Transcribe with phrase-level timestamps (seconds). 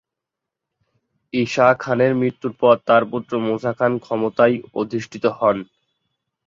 [1.33, 5.57] ঈসা খানের মৃত্যুর পর তার পুত্র মুসা খান ক্ষমতায় অধিষ্ঠিত হন।